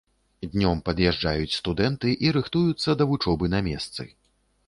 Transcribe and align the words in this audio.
Днём 0.53 0.79
пад'язджаюць 0.87 1.57
студэнты 1.57 2.15
і 2.27 2.33
рыхтуюцца 2.39 2.97
да 3.01 3.09
вучобы 3.13 3.45
на 3.55 3.59
месцы. 3.71 4.09